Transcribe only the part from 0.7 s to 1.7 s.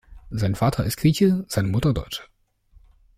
ist Grieche, seine